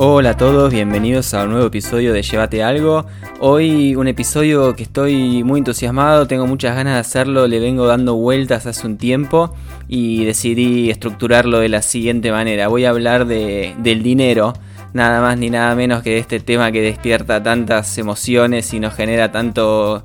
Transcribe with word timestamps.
Hola 0.00 0.30
a 0.30 0.36
todos, 0.36 0.72
bienvenidos 0.72 1.34
a 1.34 1.42
un 1.42 1.50
nuevo 1.50 1.66
episodio 1.66 2.12
de 2.12 2.22
Llévate 2.22 2.62
Algo. 2.62 3.04
Hoy 3.40 3.96
un 3.96 4.06
episodio 4.06 4.76
que 4.76 4.84
estoy 4.84 5.42
muy 5.42 5.58
entusiasmado, 5.58 6.28
tengo 6.28 6.46
muchas 6.46 6.76
ganas 6.76 6.94
de 6.94 7.00
hacerlo, 7.00 7.48
le 7.48 7.58
vengo 7.58 7.84
dando 7.84 8.14
vueltas 8.14 8.66
hace 8.66 8.86
un 8.86 8.96
tiempo 8.96 9.52
y 9.88 10.24
decidí 10.24 10.88
estructurarlo 10.88 11.58
de 11.58 11.68
la 11.68 11.82
siguiente 11.82 12.30
manera. 12.30 12.68
Voy 12.68 12.84
a 12.84 12.90
hablar 12.90 13.26
de, 13.26 13.74
del 13.78 14.04
dinero, 14.04 14.52
nada 14.92 15.20
más 15.20 15.36
ni 15.36 15.50
nada 15.50 15.74
menos 15.74 16.04
que 16.04 16.10
de 16.10 16.18
este 16.18 16.38
tema 16.38 16.70
que 16.70 16.80
despierta 16.80 17.42
tantas 17.42 17.98
emociones 17.98 18.72
y 18.74 18.78
nos 18.78 18.94
genera 18.94 19.32
tanto 19.32 20.04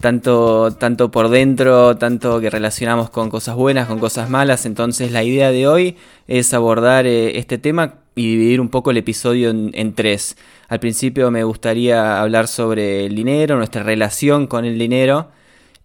tanto, 0.00 0.74
tanto 0.78 1.10
por 1.10 1.28
dentro, 1.28 1.98
tanto 1.98 2.40
que 2.40 2.48
relacionamos 2.48 3.10
con 3.10 3.28
cosas 3.28 3.56
buenas, 3.56 3.88
con 3.88 3.98
cosas 3.98 4.30
malas. 4.30 4.64
Entonces 4.64 5.12
la 5.12 5.22
idea 5.22 5.50
de 5.50 5.68
hoy 5.68 5.96
es 6.28 6.54
abordar 6.54 7.06
eh, 7.06 7.38
este 7.38 7.58
tema 7.58 8.03
y 8.14 8.30
dividir 8.30 8.60
un 8.60 8.68
poco 8.68 8.90
el 8.90 8.96
episodio 8.96 9.50
en, 9.50 9.94
tres. 9.94 10.36
Al 10.68 10.80
principio 10.80 11.30
me 11.30 11.44
gustaría 11.44 12.20
hablar 12.20 12.48
sobre 12.48 13.06
el 13.06 13.14
dinero, 13.14 13.56
nuestra 13.56 13.82
relación 13.82 14.46
con 14.46 14.64
el 14.64 14.78
dinero. 14.78 15.30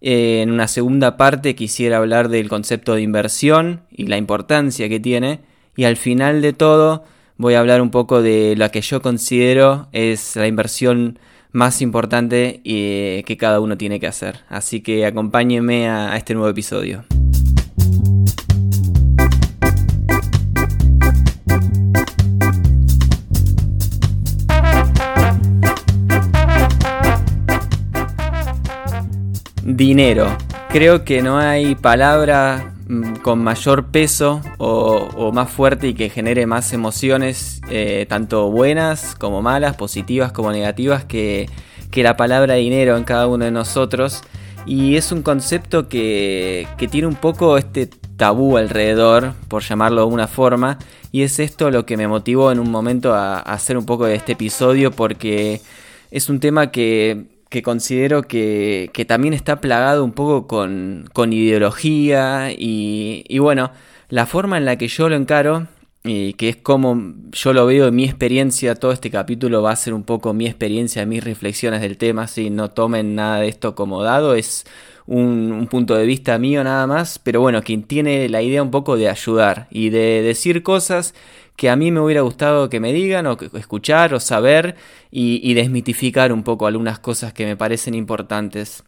Eh, 0.00 0.40
en 0.42 0.50
una 0.50 0.68
segunda 0.68 1.16
parte 1.16 1.54
quisiera 1.54 1.98
hablar 1.98 2.28
del 2.28 2.48
concepto 2.48 2.94
de 2.94 3.02
inversión 3.02 3.82
y 3.90 4.06
la 4.06 4.16
importancia 4.16 4.88
que 4.88 5.00
tiene. 5.00 5.40
Y 5.76 5.84
al 5.84 5.96
final 5.96 6.42
de 6.42 6.52
todo 6.52 7.04
voy 7.36 7.54
a 7.54 7.60
hablar 7.60 7.80
un 7.80 7.90
poco 7.90 8.22
de 8.22 8.54
lo 8.56 8.70
que 8.70 8.80
yo 8.80 9.02
considero 9.02 9.88
es 9.92 10.36
la 10.36 10.46
inversión 10.46 11.18
más 11.52 11.82
importante 11.82 12.60
eh, 12.64 13.24
que 13.26 13.36
cada 13.36 13.60
uno 13.60 13.76
tiene 13.76 13.98
que 14.00 14.06
hacer. 14.06 14.40
Así 14.48 14.80
que 14.80 15.06
acompáñenme 15.06 15.88
a, 15.88 16.16
este 16.16 16.34
nuevo 16.34 16.48
episodio. 16.48 17.04
Dinero. 29.80 30.36
Creo 30.68 31.04
que 31.04 31.22
no 31.22 31.38
hay 31.38 31.74
palabra 31.74 32.74
Mm, 32.90 33.18
con 33.22 33.38
mayor 33.38 33.92
peso 33.92 34.42
o, 34.58 35.30
más 35.32 35.48
fuerte 35.48 35.86
y 35.86 35.94
que 35.94 36.10
genere 36.10 36.44
más 36.46 36.72
emociones, 36.72 37.60
eh, 37.70 38.04
tanto 38.08 38.50
buenas 38.50 39.14
como 39.14 39.42
malas, 39.42 39.76
positivas 39.76 40.32
como 40.32 40.50
negativas, 40.50 41.04
que, 41.04 41.48
la 41.94 42.16
palabra 42.16 42.54
dinero 42.54 42.96
en 42.96 43.04
cada 43.04 43.28
uno 43.28 43.44
de 43.44 43.52
nosotros. 43.52 44.22
Y 44.66 44.96
es 44.96 45.12
un 45.12 45.22
concepto 45.22 45.88
que, 45.88 46.66
tiene 46.90 47.06
un 47.06 47.14
poco 47.14 47.58
este 47.58 47.86
tabú 48.16 48.56
alrededor, 48.56 49.34
por 49.46 49.62
llamarlo 49.62 50.00
de 50.08 50.12
una 50.12 50.26
forma, 50.26 50.78
y 51.12 51.22
es 51.22 51.38
esto 51.38 51.70
lo 51.70 51.86
que 51.86 51.96
me 51.96 52.08
motivó 52.08 52.50
en 52.50 52.58
un 52.58 52.72
momento 52.72 53.14
a 53.14 53.38
hacer 53.38 53.76
un 53.78 53.86
poco 53.86 54.06
de 54.06 54.16
este 54.16 54.32
episodio 54.32 54.90
porque 54.90 55.60
es 56.10 56.28
un 56.28 56.40
tema 56.40 56.72
que 56.72 57.26
que 57.50 57.62
considero 57.62 58.22
que, 58.22 58.90
que, 58.94 59.04
también 59.04 59.34
está 59.34 59.60
plagado 59.60 60.04
un 60.04 60.12
poco 60.12 60.46
con, 60.46 61.06
con 61.12 61.32
ideología 61.32 62.52
y, 62.52 63.24
y, 63.28 63.38
bueno, 63.40 63.72
la 64.08 64.26
forma 64.26 64.56
en 64.56 64.64
la 64.64 64.76
que 64.76 64.88
yo 64.88 65.08
lo 65.08 65.16
encaro, 65.16 65.66
y 66.02 66.32
que 66.34 66.48
es 66.48 66.56
como 66.56 67.14
yo 67.32 67.52
lo 67.52 67.66
veo 67.66 67.88
en 67.88 67.94
mi 67.94 68.04
experiencia, 68.04 68.74
todo 68.74 68.92
este 68.92 69.10
capítulo 69.10 69.62
va 69.62 69.72
a 69.72 69.76
ser 69.76 69.92
un 69.94 70.02
poco 70.02 70.32
mi 70.32 70.46
experiencia, 70.46 71.04
mis 71.06 71.22
reflexiones 71.22 71.80
del 71.82 71.98
tema, 71.98 72.26
si 72.26 72.50
no 72.50 72.70
tomen 72.70 73.14
nada 73.14 73.40
de 73.40 73.48
esto 73.48 73.74
como 73.74 74.02
dado, 74.02 74.34
es 74.34 74.64
un, 75.06 75.52
un, 75.52 75.66
punto 75.66 75.94
de 75.96 76.06
vista 76.06 76.38
mío 76.38 76.64
nada 76.64 76.86
más, 76.86 77.18
pero 77.18 77.40
bueno, 77.40 77.62
quien 77.62 77.82
tiene 77.82 78.28
la 78.28 78.42
idea 78.42 78.62
un 78.62 78.70
poco 78.70 78.96
de 78.96 79.08
ayudar 79.08 79.66
y 79.70 79.90
de 79.90 80.22
decir 80.22 80.62
cosas 80.62 81.14
que 81.60 81.68
a 81.68 81.76
mí 81.76 81.90
me 81.90 82.00
hubiera 82.00 82.22
gustado 82.22 82.70
que 82.70 82.80
me 82.80 82.90
digan 82.90 83.26
o 83.26 83.36
escuchar 83.52 84.14
o 84.14 84.20
saber 84.20 84.76
y, 85.10 85.52
desmitificar 85.52 86.32
un 86.32 86.42
poco 86.42 86.66
algunas 86.66 86.98
cosas 86.98 87.34
que 87.34 87.44
me 87.44 87.54
parecen 87.54 87.94
importantes. 87.94 88.82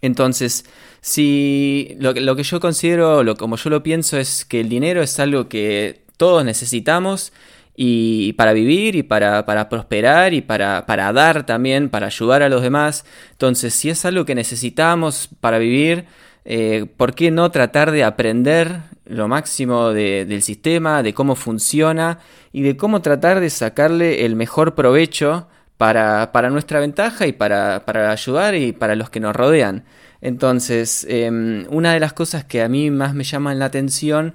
Entonces, 0.00 0.64
si 1.00 1.96
lo, 2.00 2.12
lo 2.12 2.34
que 2.34 2.42
yo 2.42 2.58
considero, 2.58 3.22
lo, 3.22 3.36
como 3.36 3.56
yo 3.56 3.70
lo 3.70 3.84
pienso, 3.84 4.18
es 4.18 4.44
que 4.44 4.58
el 4.58 4.68
dinero 4.68 5.00
es 5.00 5.20
algo 5.20 5.48
que 5.48 6.01
todos 6.22 6.44
necesitamos 6.44 7.32
y 7.74 8.34
para 8.34 8.52
vivir 8.52 8.94
y 8.94 9.02
para, 9.02 9.44
para 9.44 9.68
prosperar 9.68 10.32
y 10.32 10.40
para, 10.40 10.86
para, 10.86 11.12
dar 11.12 11.44
también, 11.44 11.88
para 11.88 12.06
ayudar 12.06 12.44
a 12.44 12.48
los 12.48 12.62
demás. 12.62 13.04
Entonces, 13.32 13.74
si 13.74 13.90
es 13.90 14.04
algo 14.04 14.24
que 14.24 14.36
necesitamos 14.36 15.28
para 15.40 15.58
vivir, 15.58 16.04
eh, 16.44 16.86
¿por 16.96 17.16
qué 17.16 17.32
no 17.32 17.50
tratar 17.50 17.90
de 17.90 18.04
aprender 18.04 18.82
lo 19.04 19.26
máximo 19.26 19.88
del 19.90 20.42
sistema, 20.42 21.02
de 21.02 21.12
cómo 21.12 21.34
funciona 21.34 22.20
y 22.52 22.62
de 22.62 22.76
cómo 22.76 23.02
tratar 23.02 23.40
de 23.40 23.50
sacarle 23.50 24.24
el 24.24 24.36
mejor 24.36 24.76
provecho 24.76 25.48
para, 25.76 26.30
nuestra 26.52 26.78
ventaja 26.78 27.26
y 27.26 27.32
para, 27.32 27.82
ayudar 28.12 28.54
y 28.54 28.70
para 28.70 28.94
los 28.94 29.10
que 29.10 29.18
nos 29.18 29.34
rodean? 29.34 29.82
Entonces, 30.20 31.04
em, 31.10 31.66
una 31.68 31.94
de 31.94 31.98
las 31.98 32.12
cosas 32.12 32.44
que 32.44 32.62
a 32.62 32.68
mí 32.68 32.92
más 32.92 33.12
me 33.12 33.24
llaman 33.24 33.58
la 33.58 33.64
atención 33.64 34.34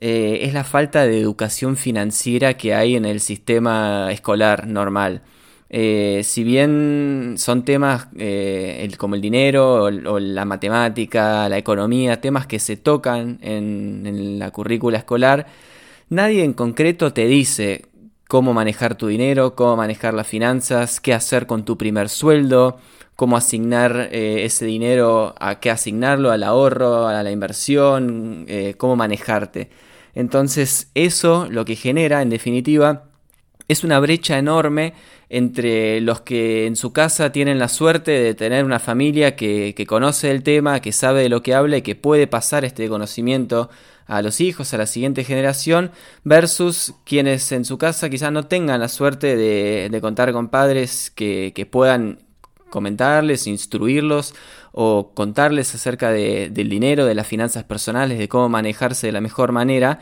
eh, 0.00 0.40
es 0.42 0.54
la 0.54 0.62
falta 0.64 1.06
de 1.06 1.18
educación 1.20 1.76
financiera 1.76 2.54
que 2.54 2.72
hay 2.74 2.94
en 2.94 3.04
el 3.04 3.20
sistema 3.20 4.12
escolar 4.12 4.66
normal. 4.68 5.22
Eh, 5.70 6.22
si 6.24 6.44
bien 6.44 7.34
son 7.36 7.64
temas 7.64 8.08
eh, 8.16 8.88
como 8.96 9.16
el 9.16 9.20
dinero 9.20 9.84
o, 9.84 10.20
la 10.20 10.44
matemática, 10.44 11.48
la 11.48 11.58
economía, 11.58 12.20
temas 12.20 12.46
que 12.46 12.60
se 12.60 12.76
tocan 12.76 13.38
en, 13.42 14.38
la 14.38 14.50
currícula 14.52 14.98
escolar, 14.98 15.46
nadie 16.10 16.44
en 16.44 16.52
concreto 16.54 17.12
te 17.12 17.26
dice 17.26 17.86
cómo 18.28 18.54
manejar 18.54 18.94
tu 18.96 19.08
dinero, 19.08 19.54
cómo 19.56 19.76
manejar 19.76 20.14
las 20.14 20.28
finanzas, 20.28 21.00
qué 21.00 21.12
hacer 21.14 21.46
con 21.46 21.64
tu 21.64 21.76
primer 21.78 22.08
sueldo, 22.08 22.78
cómo 23.16 23.36
asignar 23.36 24.08
ese 24.12 24.64
dinero, 24.66 25.34
a 25.40 25.60
qué 25.60 25.70
asignarlo, 25.70 26.30
al 26.30 26.44
ahorro, 26.44 27.08
a 27.08 27.22
la 27.22 27.30
inversión, 27.32 28.46
cómo 28.78 28.96
manejarte. 28.96 29.70
Entonces 30.18 30.90
eso 30.96 31.46
lo 31.48 31.64
que 31.64 31.76
genera, 31.76 32.22
en 32.22 32.28
definitiva, 32.28 33.04
es 33.68 33.84
una 33.84 34.00
brecha 34.00 34.36
enorme 34.36 34.92
entre 35.28 36.00
los 36.00 36.22
que 36.22 36.66
en 36.66 36.74
su 36.74 36.92
casa 36.92 37.30
tienen 37.30 37.60
la 37.60 37.68
suerte 37.68 38.10
de 38.10 38.34
tener 38.34 38.64
una 38.64 38.80
familia 38.80 39.36
que, 39.36 39.86
conoce 39.86 40.32
el 40.32 40.42
tema, 40.42 40.80
que 40.80 40.90
sabe 40.90 41.22
de 41.22 41.28
lo 41.28 41.40
que 41.40 41.54
habla 41.54 41.76
y 41.76 41.82
que 41.82 41.94
puede 41.94 42.26
pasar 42.26 42.64
este 42.64 42.88
conocimiento 42.88 43.70
a 44.06 44.20
los 44.20 44.40
hijos, 44.40 44.74
a 44.74 44.78
la 44.78 44.86
siguiente 44.86 45.22
generación, 45.22 45.92
versus 46.24 46.94
quienes 47.04 47.52
en 47.52 47.64
su 47.64 47.78
casa 47.78 48.10
quizás 48.10 48.32
no 48.32 48.48
tengan 48.48 48.80
la 48.80 48.88
suerte 48.88 49.36
de, 49.36 50.00
contar 50.00 50.32
con 50.32 50.48
padres 50.48 51.12
que, 51.14 51.68
puedan 51.70 52.18
comentarles, 52.70 53.46
instruirlos 53.46 54.34
o 54.80 55.10
contarles 55.12 55.74
acerca 55.74 56.12
del 56.12 56.68
dinero, 56.68 57.04
de 57.04 57.16
las 57.16 57.26
finanzas 57.26 57.64
personales, 57.64 58.16
de 58.18 58.28
cómo 58.28 58.48
manejarse 58.48 59.08
de 59.08 59.12
la 59.12 59.20
mejor 59.20 59.50
manera 59.50 59.98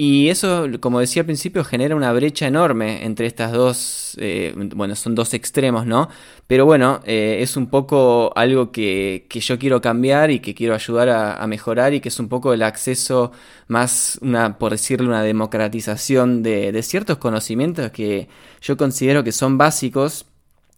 y 0.00 0.28
eso, 0.28 0.68
como 0.78 1.00
decía 1.00 1.22
al 1.22 1.26
principio, 1.26 1.64
genera 1.64 1.96
una 1.96 2.12
brecha 2.12 2.46
enorme 2.46 3.04
entre 3.04 3.26
estas 3.26 3.50
dos, 3.50 4.16
eh, 4.20 4.54
bueno, 4.56 4.94
son 4.94 5.16
dos 5.16 5.34
extremos, 5.34 5.86
¿no? 5.86 6.08
Pero 6.46 6.64
bueno, 6.66 7.00
eh, 7.04 7.38
es 7.40 7.56
un 7.56 7.66
poco 7.66 8.32
algo 8.36 8.70
que, 8.70 9.26
yo 9.28 9.58
quiero 9.58 9.80
cambiar 9.80 10.30
y 10.30 10.38
que 10.38 10.54
quiero 10.54 10.76
ayudar 10.76 11.08
a, 11.08 11.44
mejorar 11.48 11.94
y 11.94 12.00
que 12.00 12.10
es 12.10 12.20
un 12.20 12.28
poco 12.28 12.52
el 12.52 12.62
acceso 12.62 13.32
más, 13.66 14.20
una, 14.22 14.56
por 14.56 14.70
decirlo, 14.70 15.08
una 15.08 15.24
democratización 15.24 16.44
de, 16.44 16.70
de 16.70 16.82
ciertos 16.84 17.18
conocimientos 17.18 17.90
que 17.90 18.28
yo 18.60 18.76
considero 18.76 19.24
que 19.24 19.32
son 19.32 19.58
básicos 19.58 20.27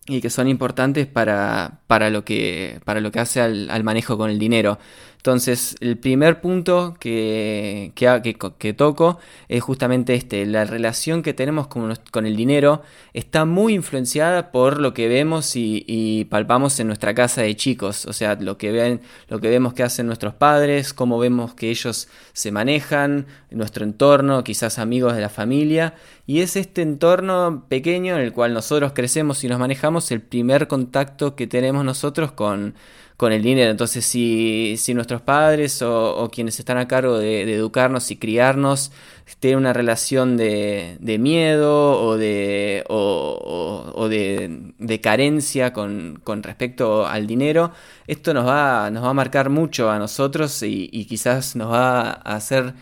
y 0.07 0.21
que 0.21 0.31
son 0.31 0.49
importantes 0.49 1.07
para, 1.07 1.81
para, 1.87 2.11
lo, 2.11 2.25
que, 2.25 2.81
para 2.85 3.01
lo 3.01 3.13
que 3.13 3.21
hace 3.21 3.41
al 3.41 3.85
manejo 3.85 4.17
con 4.17 4.31
el 4.31 4.39
dinero. 4.39 4.79
Entonces, 5.21 5.77
el 5.81 5.99
primer 5.99 6.41
punto 6.41 6.97
que, 6.99 7.93
que, 7.95 8.73
toco 8.73 9.19
es 9.49 9.63
justamente 9.63 10.15
este, 10.15 10.47
la 10.47 10.65
relación 10.65 11.23
que 11.23 11.35
tenemos 11.35 11.67
con, 11.67 11.95
con, 12.11 12.25
el 12.25 12.37
dinero. 12.37 12.81
Está 13.13 13.45
muy 13.45 13.75
influenciada 13.75 14.51
por 14.51 14.81
lo 14.81 14.95
que 14.95 15.09
vemos 15.09 15.57
y, 15.57 16.27
palpamos 16.31 16.81
en 16.81 16.87
nuestra 16.87 17.13
casa 17.15 17.43
de 17.43 17.55
chicos, 17.55 18.07
o 18.07 18.15
sea, 18.15 18.37
lo 18.37 18.57
que, 18.57 18.73
ven, 18.73 19.03
lo 19.29 19.41
que 19.41 19.51
vemos 19.51 19.75
que 19.75 19.83
hacen 19.83 20.07
nuestros 20.07 20.33
padres, 20.33 20.95
cómo 20.95 21.19
vemos 21.19 21.53
que 21.53 21.69
ellos 21.69 22.09
se 22.33 22.51
manejan, 22.51 23.27
nuestro 23.51 23.85
entorno, 23.85 24.43
quizás 24.43 24.79
amigos 24.79 25.15
de 25.15 25.21
la 25.21 25.29
familia, 25.29 25.97
y 26.27 26.41
es 26.41 26.57
este 26.57 26.81
entorno 26.81 27.67
pequeño 27.69 28.17
en 28.17 28.23
el 28.23 28.33
cual 28.33 28.55
nosotros 28.55 28.93
crecemos 28.95 29.45
y 29.45 29.49
nos 29.49 29.59
manejamos 29.59 30.11
el 30.13 30.23
primer 30.23 30.67
contacto 30.67 31.37
que 31.37 31.47
tenemos 31.47 31.85
nosotros 31.85 32.33
con 32.33 32.75
con 33.21 33.33
el 33.33 33.43
dinero. 33.43 33.71
Entonces, 33.71 34.07
si, 34.07 34.77
si 34.79 34.95
nuestros 34.95 35.21
padres 35.21 35.83
o, 35.83 36.31
quienes 36.33 36.59
están 36.59 36.79
a 36.79 36.89
cargo 36.89 37.19
de, 37.19 37.43
educarnos 37.43 38.11
y 38.11 38.17
criarnos 38.17 38.93
tienen 39.41 39.59
una 39.59 39.75
relación 39.75 40.39
de, 40.39 40.97
de 41.01 41.19
miedo 41.19 42.01
o 42.03 42.17
de, 42.17 42.83
o, 42.89 44.09
de, 44.09 45.01
carencia 45.03 45.75
con, 45.75 46.19
con, 46.25 46.43
respecto 46.43 47.07
al 47.07 47.27
dinero, 47.27 47.73
esto 48.07 48.33
nos 48.33 48.47
va, 48.47 48.91
nos 48.91 49.05
va 49.05 49.11
a 49.11 49.15
marcar 49.15 49.51
mucho 49.51 49.91
a 49.91 49.99
nosotros 49.99 50.63
y, 50.63 50.89
y 50.91 51.05
quizás 51.05 51.57
nos 51.57 51.71
va 51.71 52.01
a 52.01 52.37
hacer 52.37 52.73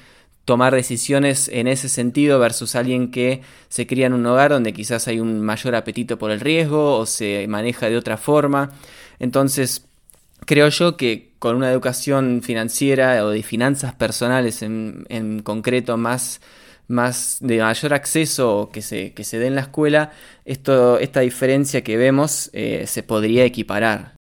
tomar 0.44 0.72
decisiones 0.72 1.48
en 1.48 1.66
ese 1.66 1.88
sentido 1.88 2.38
versus 2.38 2.76
alguien 2.76 3.10
que 3.10 3.42
se 3.68 3.88
cría 3.88 4.06
en 4.06 4.12
un 4.12 4.24
hogar 4.24 4.52
donde 4.52 4.72
quizás 4.72 5.08
hay 5.08 5.18
un 5.18 5.40
mayor 5.40 5.74
apetito 5.74 6.16
por 6.16 6.30
el 6.30 6.38
riesgo 6.38 6.96
o 6.96 7.06
se 7.06 7.48
maneja 7.48 7.90
de 7.90 7.96
otra 7.96 8.16
forma. 8.16 8.70
Entonces, 9.18 9.87
creo 10.46 10.68
yo 10.68 10.96
que 10.96 11.34
con 11.38 11.56
una 11.56 11.70
educación 11.70 12.42
financiera 12.42 13.24
o 13.24 13.30
de 13.30 13.42
finanzas 13.42 13.94
personales 13.94 14.62
en, 14.62 15.42
concreto 15.44 15.96
más, 15.96 16.40
más 16.88 17.38
de 17.40 17.58
mayor 17.58 17.94
acceso 17.94 18.70
que 18.72 18.82
se, 18.82 19.12
que 19.14 19.24
se 19.24 19.38
dé 19.38 19.46
en 19.46 19.54
la 19.54 19.62
escuela, 19.62 20.12
esto, 20.44 20.98
esta 20.98 21.20
diferencia 21.20 21.82
que 21.82 21.96
vemos 21.96 22.50
eh, 22.52 22.84
se 22.86 23.02
podría 23.02 23.44
equiparar. 23.44 24.18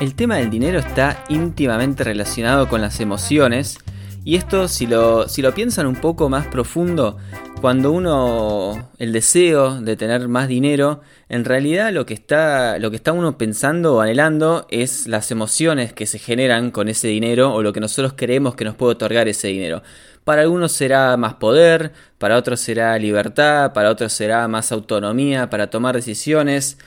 El 0.00 0.14
tema 0.14 0.36
del 0.36 0.48
dinero 0.48 0.78
está 0.78 1.24
íntimamente 1.28 2.04
relacionado 2.04 2.70
con 2.70 2.80
las 2.80 3.00
emociones 3.00 3.78
y 4.24 4.36
esto 4.36 4.68
si 4.68 4.86
lo, 4.86 5.28
si 5.28 5.40
lo 5.42 5.54
piensan 5.54 5.86
un 5.86 5.96
poco 5.96 6.28
más 6.28 6.46
profundo, 6.46 7.16
cuando 7.60 7.92
uno 7.92 8.90
el 8.98 9.12
deseo 9.12 9.80
de 9.80 9.96
tener 9.96 10.28
más 10.28 10.48
dinero, 10.48 11.00
en 11.28 11.44
realidad 11.44 11.92
lo 11.92 12.06
que 12.06 12.14
está 12.14 12.78
lo 12.78 12.90
que 12.90 12.96
está 12.96 13.12
uno 13.12 13.36
pensando 13.38 13.96
o 13.96 14.00
anhelando 14.00 14.66
es 14.70 15.06
las 15.06 15.30
emociones 15.30 15.92
que 15.92 16.06
se 16.06 16.18
generan 16.18 16.70
con 16.70 16.88
ese 16.88 17.08
dinero 17.08 17.52
o 17.54 17.62
lo 17.62 17.72
que 17.72 17.80
nosotros 17.80 18.14
creemos 18.16 18.54
que 18.54 18.64
nos 18.64 18.74
puede 18.76 18.92
otorgar 18.92 19.28
ese 19.28 19.48
dinero. 19.48 19.82
Para 20.24 20.42
algunos 20.42 20.72
será 20.72 21.16
más 21.16 21.34
poder, 21.34 21.92
para 22.18 22.36
otros 22.36 22.60
será 22.60 22.98
libertad, 22.98 23.72
para 23.72 23.90
otros 23.90 24.12
será 24.12 24.46
más 24.48 24.72
autonomía 24.72 25.50
para 25.50 25.70
tomar 25.70 25.94
decisiones. 25.96 26.78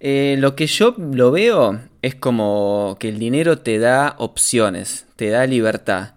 Eh, 0.00 0.36
lo 0.38 0.56
que 0.56 0.66
yo 0.66 0.94
lo 0.98 1.30
veo 1.30 1.80
es 2.02 2.14
como 2.14 2.96
que 2.98 3.08
el 3.10 3.18
dinero 3.18 3.58
te 3.58 3.78
da 3.78 4.14
opciones, 4.18 5.06
te 5.16 5.30
da 5.30 5.46
libertad. 5.46 6.14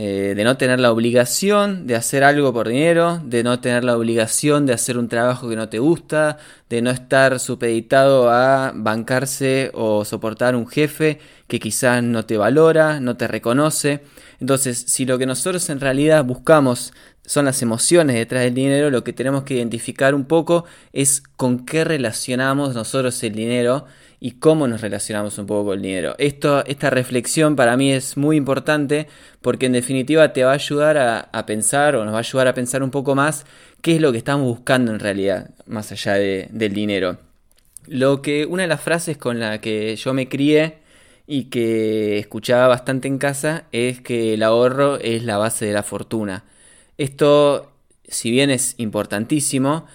Eh, 0.00 0.34
de 0.36 0.44
no 0.44 0.56
tener 0.56 0.78
la 0.78 0.92
obligación 0.92 1.88
de 1.88 1.96
hacer 1.96 2.22
algo 2.22 2.52
por 2.52 2.68
dinero, 2.68 3.20
de 3.24 3.42
no 3.42 3.58
tener 3.58 3.82
la 3.82 3.96
obligación 3.96 4.64
de 4.64 4.72
hacer 4.72 4.96
un 4.96 5.08
trabajo 5.08 5.48
que 5.48 5.56
no 5.56 5.68
te 5.68 5.80
gusta, 5.80 6.38
de 6.68 6.82
no 6.82 6.90
estar 6.90 7.40
supeditado 7.40 8.30
a 8.30 8.70
bancarse 8.76 9.72
o 9.74 10.04
soportar 10.04 10.54
un 10.54 10.68
jefe 10.68 11.18
que 11.48 11.58
quizás 11.58 12.00
no 12.04 12.24
te 12.26 12.36
valora, 12.36 13.00
no 13.00 13.16
te 13.16 13.26
reconoce. 13.26 14.04
Entonces, 14.38 14.84
si 14.86 15.04
lo 15.04 15.18
que 15.18 15.26
nosotros 15.26 15.68
en 15.68 15.80
realidad 15.80 16.24
buscamos 16.24 16.92
son 17.28 17.44
las 17.44 17.60
emociones 17.60 18.16
detrás 18.16 18.42
del 18.42 18.54
dinero, 18.54 18.88
lo 18.88 19.04
que 19.04 19.12
tenemos 19.12 19.42
que 19.44 19.54
identificar 19.54 20.14
un 20.14 20.24
poco 20.24 20.64
es 20.94 21.22
con 21.36 21.66
qué 21.66 21.84
relacionamos 21.84 22.74
nosotros 22.74 23.22
el 23.22 23.34
dinero 23.34 23.84
y 24.18 24.32
cómo 24.32 24.66
nos 24.66 24.80
relacionamos 24.80 25.36
un 25.36 25.46
poco 25.46 25.66
con 25.66 25.76
el 25.76 25.82
dinero. 25.82 26.14
Esto, 26.16 26.64
esta 26.64 26.88
reflexión 26.88 27.54
para 27.54 27.76
mí 27.76 27.92
es 27.92 28.16
muy 28.16 28.36
importante 28.36 29.08
porque 29.42 29.66
en 29.66 29.72
definitiva 29.72 30.32
te 30.32 30.42
va 30.42 30.52
a 30.52 30.54
ayudar 30.54 30.96
a, 30.96 31.46
pensar 31.46 31.96
o 31.96 32.04
nos 32.04 32.14
va 32.14 32.18
a 32.18 32.20
ayudar 32.20 32.48
a 32.48 32.54
pensar 32.54 32.82
un 32.82 32.90
poco 32.90 33.14
más 33.14 33.44
qué 33.82 33.96
es 33.96 34.00
lo 34.00 34.10
que 34.10 34.18
estamos 34.18 34.46
buscando 34.46 34.90
en 34.90 34.98
realidad, 34.98 35.50
más 35.66 35.92
allá 35.92 36.14
del 36.14 36.72
dinero. 36.72 37.18
Lo 37.86 38.22
que 38.22 38.46
una 38.46 38.62
de 38.62 38.68
las 38.68 38.80
frases 38.80 39.18
con 39.18 39.38
la 39.38 39.60
que 39.60 39.94
yo 39.96 40.14
me 40.14 40.30
crié 40.30 40.78
y 41.26 41.44
que 41.44 42.18
escuchaba 42.18 42.68
bastante 42.68 43.06
en 43.06 43.18
casa 43.18 43.64
es 43.70 44.00
que 44.00 44.32
el 44.32 44.42
ahorro 44.42 44.96
es 44.96 45.24
la 45.24 45.36
base 45.36 45.66
de 45.66 45.74
la 45.74 45.82
fortuna. 45.82 46.44
Esto, 46.98 47.70
si 48.08 48.32
bien 48.32 48.50
es 48.50 48.74
importantísimo, 48.78 49.86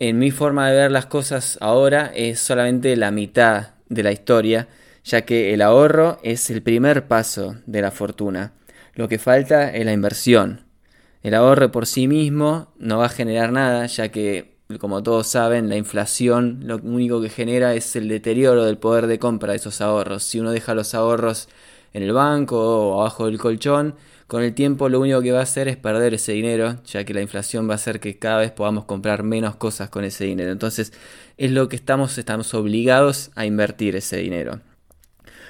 en 0.00 0.18
mi 0.18 0.32
forma 0.32 0.68
de 0.68 0.76
ver 0.76 0.90
las 0.90 1.06
cosas 1.06 1.56
ahora 1.60 2.10
es 2.12 2.40
solamente 2.40 2.96
la 2.96 3.12
mitad 3.12 3.74
de 3.88 4.02
la 4.02 4.10
historia, 4.10 4.66
ya 5.04 5.22
que 5.22 5.54
el 5.54 5.62
ahorro 5.62 6.18
es 6.24 6.50
el 6.50 6.60
primer 6.60 7.06
paso 7.06 7.54
de 7.66 7.80
la 7.80 7.92
fortuna. 7.92 8.54
Lo 8.94 9.06
que 9.06 9.20
falta 9.20 9.70
es 9.70 9.84
la 9.84 9.92
inversión. 9.92 10.62
El 11.22 11.34
ahorro 11.34 11.70
por 11.70 11.86
sí 11.86 12.08
mismo 12.08 12.72
no 12.76 12.98
va 12.98 13.06
a 13.06 13.10
generar 13.10 13.52
nada, 13.52 13.86
ya 13.86 14.08
que, 14.08 14.56
como 14.80 15.00
todos 15.04 15.28
saben, 15.28 15.68
la 15.68 15.76
inflación 15.76 16.62
lo 16.64 16.78
único 16.78 17.22
que 17.22 17.30
genera 17.30 17.74
es 17.74 17.94
el 17.94 18.08
deterioro 18.08 18.64
del 18.64 18.78
poder 18.78 19.06
de 19.06 19.20
compra 19.20 19.52
de 19.52 19.58
esos 19.58 19.80
ahorros. 19.80 20.24
Si 20.24 20.40
uno 20.40 20.50
deja 20.50 20.74
los 20.74 20.92
ahorros 20.96 21.48
en 21.92 22.02
el 22.02 22.12
banco 22.12 22.58
o 22.58 23.00
abajo 23.00 23.26
del 23.26 23.38
colchón, 23.38 23.94
con 24.32 24.42
el 24.42 24.54
tiempo 24.54 24.88
lo 24.88 24.98
único 24.98 25.20
que 25.20 25.30
va 25.30 25.40
a 25.40 25.42
hacer 25.42 25.68
es 25.68 25.76
perder 25.76 26.14
ese 26.14 26.32
dinero, 26.32 26.76
ya 26.86 27.04
que 27.04 27.12
la 27.12 27.20
inflación 27.20 27.68
va 27.68 27.72
a 27.72 27.74
hacer 27.74 28.00
que 28.00 28.18
cada 28.18 28.38
vez 28.38 28.50
podamos 28.50 28.86
comprar 28.86 29.24
menos 29.24 29.56
cosas 29.56 29.90
con 29.90 30.04
ese 30.04 30.24
dinero. 30.24 30.50
Entonces 30.50 30.94
es 31.36 31.50
lo 31.50 31.68
que 31.68 31.76
estamos, 31.76 32.16
estamos 32.16 32.54
obligados 32.54 33.30
a 33.34 33.44
invertir 33.44 33.94
ese 33.94 34.16
dinero. 34.16 34.60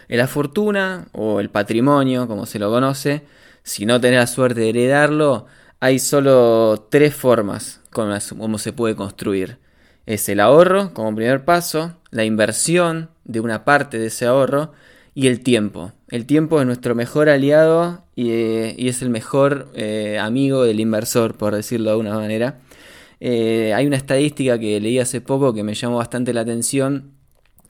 En 0.08 0.18
la 0.18 0.26
fortuna 0.26 1.06
o 1.12 1.38
el 1.38 1.48
patrimonio, 1.48 2.26
como 2.26 2.44
se 2.44 2.58
lo 2.58 2.70
conoce, 2.70 3.22
si 3.62 3.86
no 3.86 4.00
tenés 4.00 4.18
la 4.18 4.26
suerte 4.26 4.62
de 4.62 4.70
heredarlo, 4.70 5.46
hay 5.78 6.00
solo 6.00 6.88
tres 6.90 7.14
formas 7.14 7.82
como 7.90 8.58
se 8.58 8.72
puede 8.72 8.96
construir. 8.96 9.58
Es 10.06 10.28
el 10.28 10.40
ahorro 10.40 10.92
como 10.92 11.14
primer 11.14 11.44
paso, 11.44 11.94
la 12.10 12.24
inversión 12.24 13.10
de 13.22 13.38
una 13.38 13.64
parte 13.64 14.00
de 14.00 14.06
ese 14.06 14.26
ahorro 14.26 14.72
y 15.14 15.26
el 15.26 15.40
tiempo. 15.40 15.92
El 16.08 16.26
tiempo 16.26 16.60
es 16.60 16.66
nuestro 16.66 16.94
mejor 16.94 17.28
aliado 17.28 18.04
y, 18.14 18.30
eh, 18.30 18.74
es 18.78 19.02
el 19.02 19.10
mejor 19.10 19.68
eh, 19.74 20.18
amigo 20.18 20.64
del 20.64 20.80
inversor, 20.80 21.36
por 21.36 21.54
decirlo 21.54 21.86
de 21.86 21.90
alguna 21.92 22.14
manera. 22.14 22.58
Eh, 23.20 23.72
hay 23.74 23.86
una 23.86 23.96
estadística 23.96 24.58
que 24.58 24.80
leí 24.80 24.98
hace 24.98 25.20
poco 25.20 25.54
que 25.54 25.62
me 25.62 25.74
llamó 25.74 25.98
bastante 25.98 26.32
la 26.32 26.40
atención 26.40 27.12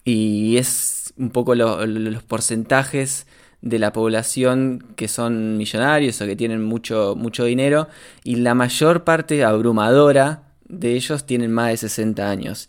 y 0.05 0.57
es 0.57 1.13
un 1.19 1.31
poco 1.31 1.55
los 1.55 2.23
porcentajes 2.23 3.27
de 3.61 3.79
la 3.79 3.93
población 3.93 4.85
que 4.97 5.09
son 5.09 5.57
millonarios 5.57 6.21
o 6.21 6.27
que 6.27 6.37
tienen 6.37 6.65
mucho, 6.65 7.15
mucho 7.17 7.45
dinero 7.45 7.89
y 8.25 8.37
la 8.37 8.55
mayor 8.55 9.05
parte 9.05 9.45
abrumadora 9.45 10.43
de 10.69 10.95
ellos 10.95 11.27
tienen 11.27 11.53
más 11.53 11.69
de 11.69 11.77
60 11.77 12.29
años. 12.29 12.69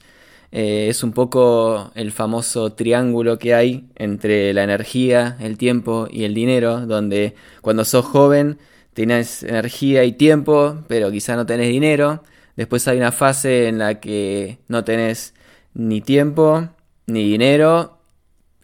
Eh, 0.55 0.87
es 0.87 1.03
un 1.03 1.13
poco 1.13 1.91
el 1.95 2.11
famoso 2.11 2.73
triángulo 2.73 3.39
que 3.39 3.55
hay 3.55 3.89
entre 3.95 4.53
la 4.53 4.63
energía, 4.63 5.35
el 5.39 5.57
tiempo 5.57 6.07
y 6.11 6.25
el 6.25 6.35
dinero, 6.35 6.85
donde 6.85 7.33
cuando 7.61 7.83
sos 7.85 8.05
joven 8.05 8.59
tienes 8.93 9.41
energía 9.41 10.03
y 10.03 10.11
tiempo, 10.11 10.83
pero 10.87 11.11
quizá 11.11 11.35
no 11.35 11.47
tenés 11.47 11.69
dinero. 11.69 12.23
Después 12.55 12.87
hay 12.87 12.97
una 12.97 13.11
fase 13.11 13.67
en 13.67 13.79
la 13.79 13.99
que 13.99 14.59
no 14.67 14.83
tenés 14.83 15.33
ni 15.73 16.01
tiempo, 16.01 16.69
ni 17.07 17.23
dinero, 17.23 17.97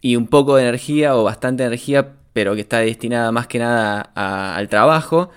y 0.00 0.16
un 0.16 0.28
poco 0.28 0.56
de 0.56 0.62
energía 0.62 1.16
o 1.16 1.24
bastante 1.24 1.64
energía, 1.64 2.14
pero 2.32 2.54
que 2.54 2.60
está 2.60 2.78
destinada 2.78 3.32
más 3.32 3.48
que 3.48 3.58
nada 3.58 4.12
al 4.14 4.68
trabajo. 4.68 5.30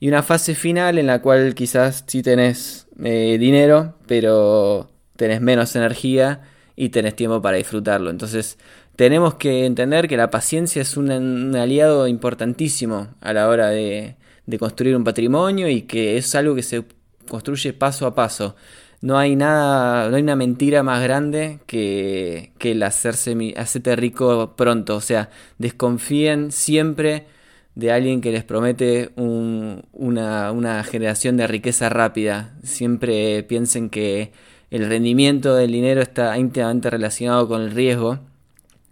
Y 0.00 0.08
una 0.08 0.24
fase 0.24 0.56
final 0.56 0.98
en 0.98 1.06
la 1.06 1.22
cual 1.22 1.54
quizás 1.54 2.04
sí 2.06 2.22
tenés 2.22 2.88
eh, 3.02 3.36
dinero, 3.38 3.94
pero 4.08 4.90
tenés 5.20 5.42
menos 5.42 5.76
energía 5.76 6.40
y 6.76 6.88
tenés 6.88 7.14
tiempo 7.14 7.42
para 7.42 7.58
disfrutarlo. 7.58 8.08
Entonces 8.08 8.56
tenemos 8.96 9.34
que 9.34 9.66
entender 9.66 10.08
que 10.08 10.16
la 10.16 10.30
paciencia 10.30 10.80
es 10.80 10.96
un, 10.96 11.54
aliado 11.54 12.08
importantísimo 12.08 13.08
a 13.20 13.34
la 13.34 13.46
hora 13.50 13.68
de, 13.68 14.16
construir 14.58 14.96
un 14.96 15.04
patrimonio 15.04 15.68
y 15.68 15.82
que 15.82 16.16
es 16.16 16.34
algo 16.34 16.54
que 16.54 16.62
se 16.62 16.84
construye 17.28 17.74
paso 17.74 18.06
a 18.06 18.14
paso. 18.14 18.56
No 19.02 19.18
hay 19.18 19.36
nada, 19.36 20.08
no 20.08 20.16
hay 20.16 20.22
una 20.22 20.36
mentira 20.36 20.82
más 20.82 21.02
grande 21.02 21.60
que, 21.66 22.52
que 22.56 22.72
el 22.72 22.82
hacerse, 22.82 23.54
hacerte 23.58 23.96
rico 23.96 24.54
pronto. 24.56 24.96
O 24.96 25.00
sea, 25.02 25.28
desconfíen 25.58 26.50
siempre 26.50 27.26
de 27.74 27.92
alguien 27.92 28.22
que 28.22 28.32
les 28.32 28.44
promete 28.44 29.10
una, 29.16 30.50
una 30.50 30.82
generación 30.84 31.36
de 31.36 31.46
riqueza 31.46 31.90
rápida. 31.90 32.54
Siempre 32.62 33.42
piensen 33.42 33.90
que 33.90 34.32
el 34.70 34.88
rendimiento 34.88 35.54
del 35.54 35.72
dinero 35.72 36.00
está 36.00 36.36
íntimamente 36.38 36.90
relacionado 36.90 37.48
con 37.48 37.62
el 37.62 37.72
riesgo. 37.72 38.20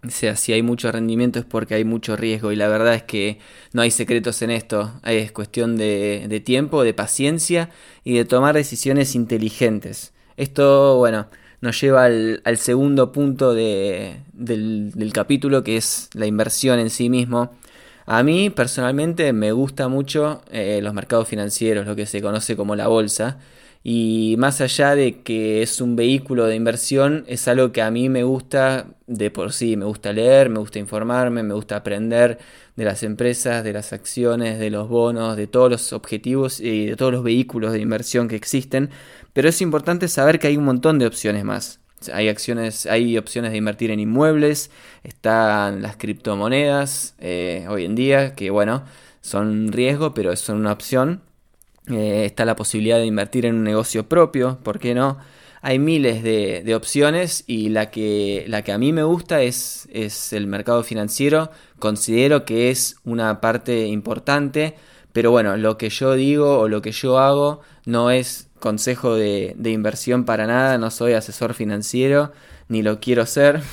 O 0.05 0.11
sea, 0.11 0.37
si 0.37 0.53
hay 0.53 0.63
mucho 0.63 0.91
rendimiento 0.93 1.39
es 1.39 1.45
porque 1.45 1.75
hay 1.75 1.85
mucho 1.85 2.17
riesgo 2.17 2.53
y 2.53 2.57
la 2.57 2.69
verdad 2.69 2.95
es 2.95 3.03
que 3.03 3.39
no 3.73 3.83
hay 3.83 3.91
secretos 3.91 4.43
en 4.43 4.51
esto. 4.51 4.93
Es 5.05 5.33
cuestión 5.33 5.77
de, 5.77 6.43
tiempo, 6.45 6.83
de 6.83 6.95
paciencia 6.95 7.71
y 8.05 8.15
de 8.15 8.25
tomar 8.25 8.55
decisiones 8.55 9.15
inteligentes. 9.15 10.13
Esto, 10.37 10.97
bueno, 10.99 11.29
nos 11.61 11.81
lleva 11.81 12.05
al, 12.05 12.57
segundo 12.57 13.13
punto 13.13 13.55
del, 13.55 14.23
capítulo 15.13 15.65
que 15.65 15.77
es 15.77 16.11
la 16.15 16.27
inversión 16.27 16.79
en 16.79 16.91
sí 16.91 17.09
mismo. 17.09 17.53
A 18.07 18.23
mí 18.23 18.51
personalmente 18.51 19.33
me 19.33 19.53
gusta 19.53 19.89
mucho 19.89 20.43
eh, 20.51 20.81
los 20.83 20.95
mercados 20.95 21.29
financieros, 21.29 21.87
lo 21.87 21.95
que 21.95 22.07
se 22.07 22.23
conoce 22.23 22.57
como 22.57 22.75
la 22.75 22.89
bolsa. 22.89 23.39
Y 23.83 24.35
más 24.39 24.61
allá 24.61 24.95
de 24.95 25.23
que 25.23 25.63
es 25.63 25.81
un 25.81 25.97
vehículo 25.97 26.47
de 26.47 26.57
inversión, 26.57 27.25
es 27.29 27.49
algo 27.49 27.73
que 27.73 27.81
a 27.81 27.91
mí 27.91 28.09
me 28.09 28.23
gusta 28.23 28.87
de 29.07 29.31
por 29.31 29.53
sí. 29.53 29.77
Me 29.77 29.85
gusta 29.85 30.13
leer, 30.13 30.51
me 30.51 30.59
gusta 30.59 30.79
informarme, 30.79 31.43
me 31.43 31.55
gusta 31.55 31.77
aprender 31.77 32.39
de 32.77 32.85
las 32.85 33.03
empresas, 33.03 33.65
de 33.65 33.73
las 33.73 33.93
acciones, 33.93 34.59
de 34.59 34.71
los 34.71 34.89
bonos, 34.89 35.37
de 35.37 35.47
todos 35.47 35.71
los 35.71 35.93
objetivos 35.93 36.61
y 36.61 36.87
de 36.87 36.97
todos 36.97 37.13
los 37.13 37.23
vehículos 37.23 37.73
de 37.73 37.81
inversión 37.81 38.29
que 38.29 38.37
existen. 38.37 38.91
Pero 39.33 39.49
es 39.49 39.61
importante 39.61 40.09
saber 40.09 40.39
que 40.39 40.49
hay 40.49 40.57
un 40.57 40.65
montón 40.65 40.99
de 40.99 41.07
opciones 41.07 41.45
más. 41.45 41.81
Hay 42.13 42.29
acciones, 42.29 42.87
hay 42.87 43.19
opciones 43.19 43.51
de 43.51 43.59
invertir 43.59 43.91
en 43.91 44.01
inmuebles, 44.01 44.71
están 45.03 45.83
las 45.83 45.97
criptomonedas 45.97 47.17
eh, 47.19 47.67
hoy 47.69 47.85
en 47.85 47.97
día, 47.97 48.35
que 48.35 48.51
bueno, 48.51 48.85
son 49.21 49.73
riesgo, 49.73 50.15
pero 50.15 50.35
son 50.37 50.59
una 50.59 50.73
opción. 50.73 51.23
Eh, 51.91 52.25
está 52.27 52.45
la 52.45 52.57
posibilidad 52.57 52.99
de 52.99 53.07
invertir 53.07 53.47
en 53.47 53.57
un 53.57 53.65
negocio 53.65 54.09
propio, 54.09 54.59
¿por 54.63 54.79
qué 54.79 54.95
no? 54.95 55.19
Hay 55.61 55.79
miles 55.79 56.23
de, 56.23 56.75
opciones 56.75 57.43
y 57.47 57.71
la 57.71 57.91
que, 57.91 58.45
la 58.47 58.63
que 58.63 58.73
a 58.73 58.79
mí 58.79 58.93
me 58.93 59.03
gusta 59.03 59.43
es, 59.43 59.89
es 59.93 60.33
el 60.33 60.47
mercado 60.47 60.85
financiero. 60.85 61.51
Considero 61.79 62.45
que 62.45 62.71
es 62.71 62.97
una 63.05 63.41
parte 63.41 63.87
importante, 63.87 64.77
pero 65.13 65.33
bueno, 65.33 65.57
lo 65.57 65.77
que 65.77 65.91
yo 65.91 66.15
digo 66.15 66.59
o 66.59 66.69
lo 66.69 66.81
que 66.81 66.93
yo 66.93 67.19
hago 67.19 67.61
no 67.87 68.11
es 68.11 68.49
consejo 68.61 69.15
de, 69.15 69.55
de 69.57 69.71
inversión 69.71 70.25
para 70.25 70.47
nada, 70.47 70.79
no 70.79 70.91
soy 70.91 71.15
asesor 71.15 71.55
financiero, 71.55 72.33
ni 72.69 72.83
lo 72.83 73.01
quiero 73.01 73.27
ser. 73.27 73.61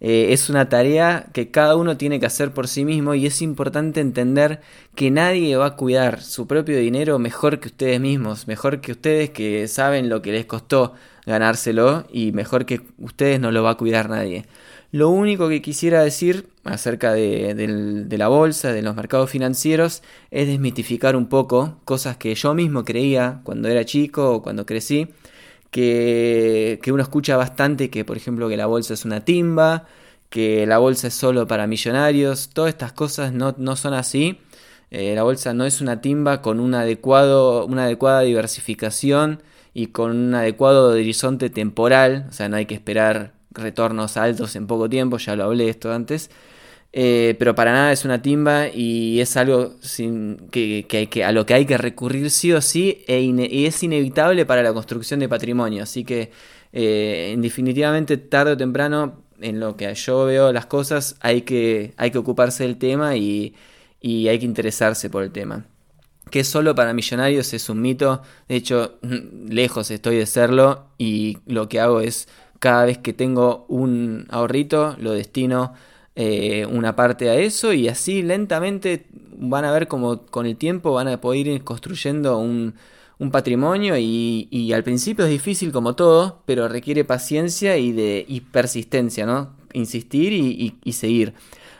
Eh, 0.00 0.32
es 0.32 0.50
una 0.50 0.68
tarea 0.68 1.28
que 1.32 1.50
cada 1.50 1.74
uno 1.76 1.96
tiene 1.96 2.20
que 2.20 2.26
hacer 2.26 2.52
por 2.52 2.68
sí 2.68 2.84
mismo 2.84 3.14
y 3.14 3.26
es 3.26 3.40
importante 3.40 4.00
entender 4.00 4.60
que 4.94 5.10
nadie 5.10 5.56
va 5.56 5.66
a 5.66 5.76
cuidar 5.76 6.20
su 6.22 6.46
propio 6.46 6.78
dinero 6.78 7.18
mejor 7.18 7.60
que 7.60 7.68
ustedes 7.68 7.98
mismos, 8.00 8.46
mejor 8.46 8.80
que 8.80 8.92
ustedes 8.92 9.30
que 9.30 9.66
saben 9.68 10.08
lo 10.10 10.20
que 10.20 10.32
les 10.32 10.44
costó 10.44 10.92
ganárselo 11.24 12.06
y 12.12 12.32
mejor 12.32 12.66
que 12.66 12.82
ustedes 12.98 13.40
no 13.40 13.50
lo 13.52 13.62
va 13.62 13.70
a 13.70 13.76
cuidar 13.76 14.10
nadie. 14.10 14.46
Lo 14.92 15.10
único 15.10 15.48
que 15.48 15.62
quisiera 15.62 16.02
decir 16.02 16.48
acerca 16.64 17.12
de, 17.12 18.06
la 18.10 18.28
bolsa, 18.28 18.72
de 18.72 18.82
los 18.82 18.94
mercados 18.94 19.30
financieros, 19.30 20.02
es 20.30 20.46
desmitificar 20.46 21.16
un 21.16 21.26
poco 21.28 21.78
cosas 21.84 22.16
que 22.16 22.34
yo 22.34 22.54
mismo 22.54 22.84
creía 22.84 23.40
cuando 23.44 23.68
era 23.68 23.84
chico 23.84 24.34
o 24.34 24.42
cuando 24.42 24.64
crecí 24.64 25.08
que, 25.70 26.80
uno 26.88 27.02
escucha 27.02 27.36
bastante 27.36 27.90
que, 27.90 28.04
por 28.04 28.16
ejemplo, 28.16 28.48
que 28.48 28.56
la 28.56 28.66
bolsa 28.66 28.94
es 28.94 29.04
una 29.04 29.24
timba, 29.24 29.86
que 30.30 30.66
la 30.66 30.78
bolsa 30.78 31.08
es 31.08 31.14
solo 31.14 31.46
para 31.46 31.66
millonarios, 31.66 32.50
todas 32.50 32.70
estas 32.70 32.92
cosas 32.92 33.32
no, 33.32 33.76
son 33.76 33.94
así. 33.94 34.40
Eh, 34.90 35.14
la 35.14 35.22
bolsa 35.24 35.52
no 35.54 35.64
es 35.64 35.80
una 35.80 36.00
timba 36.00 36.42
con 36.42 36.60
un 36.60 36.74
adecuado, 36.74 37.66
una 37.66 37.84
adecuada 37.84 38.20
diversificación 38.20 39.42
y 39.74 39.88
con 39.88 40.12
un 40.12 40.34
adecuado 40.34 40.90
horizonte 40.90 41.50
temporal, 41.50 42.26
o 42.30 42.32
sea, 42.32 42.48
no 42.48 42.56
hay 42.56 42.66
que 42.66 42.74
esperar 42.74 43.34
retornos 43.50 44.16
altos 44.16 44.56
en 44.56 44.66
poco 44.66 44.88
tiempo, 44.88 45.18
ya 45.18 45.36
lo 45.36 45.44
hablé 45.44 45.68
esto 45.68 45.92
antes. 45.92 46.30
Eh, 46.98 47.36
pero 47.38 47.54
para 47.54 47.72
nada 47.72 47.92
es 47.92 48.06
una 48.06 48.22
timba 48.22 48.68
y 48.68 49.20
es 49.20 49.36
algo 49.36 49.74
sin, 49.82 50.48
que, 50.50 50.86
que, 50.88 51.24
a 51.24 51.30
lo 51.30 51.44
que 51.44 51.52
hay 51.52 51.66
que 51.66 51.76
recurrir 51.76 52.30
sí 52.30 52.52
o 52.54 52.62
sí 52.62 53.04
e 53.06 53.20
y 53.20 53.66
es 53.66 53.82
inevitable 53.82 54.46
para 54.46 54.62
la 54.62 54.72
construcción 54.72 55.20
de 55.20 55.28
patrimonio. 55.28 55.82
Así 55.82 56.04
que 56.04 56.30
eh, 56.72 57.36
definitivamente 57.36 58.16
tarde 58.16 58.52
o 58.52 58.56
temprano 58.56 59.20
en 59.42 59.60
lo 59.60 59.76
que 59.76 59.94
yo 59.94 60.24
veo 60.24 60.54
las 60.54 60.64
cosas 60.64 61.16
hay 61.20 61.42
que, 61.42 61.92
hay 61.98 62.10
que 62.10 62.16
ocuparse 62.16 62.62
del 62.62 62.78
tema 62.78 63.14
y, 63.14 63.54
y 64.00 64.28
hay 64.28 64.38
que 64.38 64.46
interesarse 64.46 65.10
por 65.10 65.22
el 65.22 65.32
tema. 65.32 65.66
Que 66.30 66.44
solo 66.44 66.74
para 66.74 66.94
millonarios 66.94 67.52
es 67.52 67.68
un 67.68 67.82
mito, 67.82 68.22
de 68.48 68.56
hecho 68.56 68.98
lejos 69.50 69.90
estoy 69.90 70.16
de 70.16 70.24
serlo 70.24 70.86
y 70.96 71.36
lo 71.44 71.68
que 71.68 71.78
hago 71.78 72.00
es 72.00 72.26
cada 72.58 72.86
vez 72.86 72.96
que 72.96 73.12
tengo 73.12 73.66
un 73.68 74.24
ahorrito 74.30 74.96
lo 74.98 75.12
destino 75.12 75.74
eh, 76.18 76.64
una 76.64 76.96
parte 76.96 77.28
a 77.28 77.34
eso 77.34 77.74
y 77.74 77.88
así 77.88 78.22
lentamente 78.22 79.04
van 79.36 79.66
a 79.66 79.70
ver 79.70 79.86
como 79.86 80.24
con 80.24 80.46
el 80.46 80.56
tiempo 80.56 80.94
van 80.94 81.08
a 81.08 81.20
poder 81.20 81.46
ir 81.46 81.62
construyendo 81.62 82.38
un, 82.38 82.74
patrimonio 83.30 83.96
y, 83.98 84.72
al 84.72 84.82
principio 84.82 85.26
es 85.26 85.30
difícil 85.30 85.72
como 85.72 85.94
todo, 85.94 86.42
pero 86.46 86.68
requiere 86.68 87.04
paciencia 87.04 87.76
y, 87.76 87.92
de, 87.92 88.24
y 88.26 88.40
persistencia, 88.40 89.26
¿no? 89.26 89.54
Insistir 89.74 90.32
y, 90.32 90.92
seguir. 90.92 91.34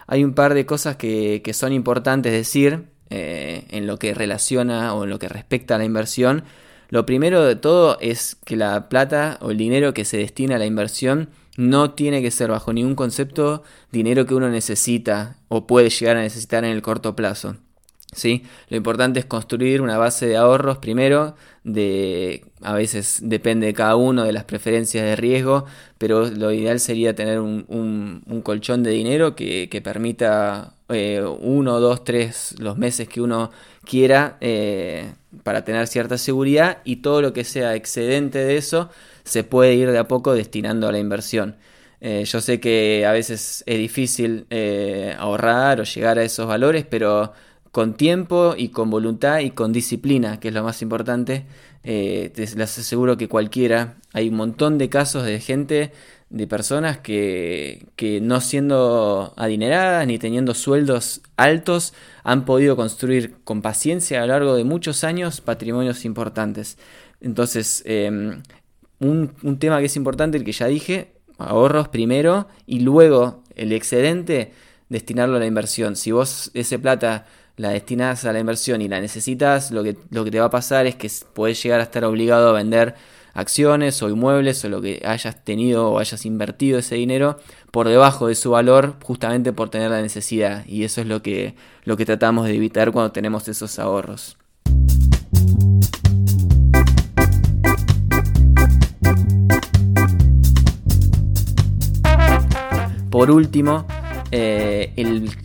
Hay 0.07 0.23
un 0.23 0.35
par 0.35 0.53
de 0.53 0.67
cosas 0.67 0.97
que, 0.97 1.43
son 1.55 1.73
importantes 1.73 2.33
decir 2.33 2.85
eh, 3.09 3.65
en 3.71 3.87
lo 3.87 3.99
que 3.99 4.13
relaciona 4.13 4.93
o 4.95 5.05
en 5.05 5.11
lo 5.11 5.19
que 5.19 5.29
respecta 5.29 5.77
a 5.77 5.79
la 5.79 5.85
inversión. 5.85 6.45
Lo 6.91 7.07
primero 7.07 7.43
de 7.43 7.57
todo 7.57 7.99
es 8.01 8.37
que 8.45 8.57
la 8.57 8.91
plata 8.91 9.39
o 9.41 9.51
el 9.51 9.57
dinero 9.57 9.95
que 9.95 10.05
se 10.05 10.19
destina 10.19 10.57
a 10.57 10.59
la 10.59 10.67
inversión 10.67 11.31
no 11.57 11.93
tiene 11.93 12.23
que 12.23 12.31
ser 12.31 12.51
bajo 12.51 12.73
ningún 12.73 12.95
concepto 12.95 13.63
dinero 13.93 14.27
que 14.27 14.35
uno 14.35 14.49
necesita 14.49 15.37
o 15.49 15.67
puede 15.67 15.91
llegar 15.91 16.17
a 16.17 16.23
necesitar 16.23 16.65
en 16.65 16.71
el 16.71 16.83
corto 16.83 17.17
plazo. 17.17 17.57
¿sí? 18.13 18.43
Lo 18.69 18.77
importante 18.77 19.21
es 19.21 19.27
construir 19.27 19.83
una 19.83 19.99
base 19.99 20.27
de 20.27 20.37
ahorros 20.37 20.79
primero, 20.79 21.35
de, 21.65 22.45
a 22.63 22.75
veces 22.75 23.21
depende 23.23 23.67
de 23.67 23.75
cada 23.75 23.97
uno 23.97 24.25
de 24.25 24.33
las 24.33 24.45
preferencias 24.45 25.05
de 25.05 25.17
riesgo, 25.17 25.67
pero 25.99 26.29
lo 26.31 26.53
ideal 26.53 26.81
sería 26.81 27.15
tener 27.15 27.41
un, 27.41 28.23
colchón 28.43 28.83
de 28.83 28.91
dinero 28.91 29.35
que, 29.35 29.81
permita 29.83 30.75
eh, 30.89 31.23
uno, 31.41 31.81
dos, 31.81 32.05
tres, 32.05 32.55
los 32.59 32.79
meses 32.79 33.09
que 33.09 33.21
uno 33.21 33.51
quiera 33.85 34.37
eh, 34.41 35.13
para 35.47 35.65
tener 35.65 35.87
cierta 35.87 36.19
seguridad 36.19 36.79
y 36.83 36.97
todo 36.97 37.23
lo 37.23 37.33
que 37.33 37.45
sea 37.45 37.77
excedente 37.77 38.41
de 38.41 38.57
eso 38.57 38.91
se 39.23 39.45
puede 39.45 39.75
ir 39.75 39.93
de 39.93 39.99
a 39.99 40.09
poco 40.09 40.35
destinando 40.35 40.89
a 40.89 40.93
la 40.93 40.99
inversión. 40.99 41.55
Eh, 42.01 42.25
yo 42.25 42.41
sé 42.41 42.59
que 42.59 43.07
a 43.07 43.13
veces 43.13 43.63
es 43.65 43.79
difícil 43.79 44.47
eh, 44.51 45.15
ahorrar 45.17 45.81
o 45.81 45.85
llegar 45.85 46.19
a 46.19 46.25
esos 46.25 46.49
valores, 46.49 46.85
pero 46.85 47.33
con 47.71 47.95
tiempo 47.95 48.57
y 48.59 48.71
con 48.71 48.91
voluntad 48.91 49.39
y 49.39 49.53
con 49.53 49.73
disciplina, 49.73 50.41
que 50.41 50.49
es 50.49 50.55
lo 50.55 50.65
más 50.65 50.83
importante, 50.83 51.47
eh, 51.85 52.33
les 52.35 52.79
aseguro 52.79 53.17
que 53.17 53.29
cualquiera, 53.29 53.99
hay 54.13 54.31
un 54.31 54.35
montón 54.35 54.79
de 54.79 54.89
casos 54.89 55.25
de 55.25 55.39
gente, 55.39 55.93
de 56.29 56.47
personas 56.47 56.99
que, 56.99 57.87
que 57.95 58.21
no 58.21 58.41
siendo 58.41 59.33
adineradas 59.37 60.07
ni 60.07 60.19
teniendo 60.19 60.55
sueldos 60.55 61.21
altos, 61.37 61.95
han 62.25 62.45
podido 62.45 62.77
construir 62.77 63.37
con 63.45 63.63
paciencia 63.63 64.19
a 64.19 64.27
lo 64.27 64.33
largo 64.33 64.57
de 64.57 64.65
muchos 64.65 65.05
años 65.05 65.41
patrimonios 65.41 66.05
importantes. 66.05 66.79
Entonces, 67.21 67.83
em, 67.87 68.43
un, 68.99 69.59
tema 69.59 69.79
que 69.81 69.87
es 69.87 69.97
importante, 69.97 70.37
el 70.37 70.45
que 70.45 70.53
ya 70.53 70.67
dije, 70.67 71.13
ahorros 71.39 71.89
primero 71.89 72.49
y 72.67 72.81
luego 72.81 73.43
el 73.55 73.73
excedente 73.73 74.53
destinarlo 74.89 75.37
a 75.37 75.41
la 75.41 75.47
inversión. 75.47 75.97
Si 75.97 76.13
vos 76.13 76.51
ese 76.55 76.79
plata 76.79 77.27
la 77.57 77.71
destinas 77.71 78.25
a 78.25 78.33
la 78.33 78.41
inversión 78.41 78.83
y 78.83 78.89
la 78.89 79.01
necesitas, 79.01 79.71
lo 79.71 79.83
que, 79.83 79.97
lo 80.11 80.25
que 80.25 80.31
te 80.31 80.41
va 80.41 80.47
a 80.47 80.51
pasar 80.51 80.87
es 80.87 80.95
que 80.97 81.11
puedes 81.33 81.63
llegar 81.63 81.81
a 81.81 81.85
estar 81.85 82.05
obligado 82.05 82.51
a 82.51 82.53
vender 82.53 82.95
acciones 83.37 84.03
o 84.03 84.09
inmuebles 84.09 84.65
o 84.65 84.69
lo 84.69 84.81
que 84.81 85.03
hayas 85.05 85.45
tenido 85.45 85.91
o 85.91 85.99
hayas 85.99 86.27
invertido 86.27 86.79
ese 86.79 86.97
dinero 86.97 87.39
por 87.71 87.89
debajo 87.89 88.27
de 88.27 88.35
su 88.35 88.51
valor 88.51 88.97
justamente 89.03 89.53
por 89.53 89.69
tener 89.69 89.91
la 89.91 90.03
necesidad 90.03 90.67
y 90.67 90.85
eso 90.85 91.01
es 91.01 91.07
lo 91.07 91.23
que, 91.23 91.55
lo 91.85 91.97
que 91.97 92.05
tratamos 92.05 92.47
de 92.47 92.57
evitar 92.57 92.91
cuando 92.93 93.13
tenemos 93.13 93.47
esos 93.49 93.79
ahorros. 93.79 94.37
por 103.17 103.31
último, 103.31 103.87
eh, 104.31 104.93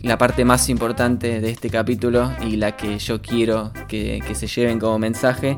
la 0.02 0.18
parte 0.18 0.44
más 0.44 0.68
importante 0.68 1.40
de 1.40 1.48
este 1.48 1.70
capítulo 1.70 2.30
y 2.46 2.56
la 2.56 2.76
que 2.76 2.98
yo 2.98 3.22
quiero 3.22 3.72
que, 3.88 4.20
se 4.34 4.46
lleven 4.46 4.78
como 4.78 4.98
mensaje, 4.98 5.56